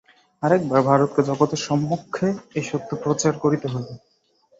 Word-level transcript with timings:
আর 0.43 0.51
একবার 0.57 0.79
ভারতকে 0.89 1.21
জগতের 1.29 1.61
সমক্ষে 1.67 2.27
এই 2.57 2.65
সত্য 2.69 2.89
প্রচার 3.03 3.33
করিতে 3.43 3.67
হইবে। 3.73 3.93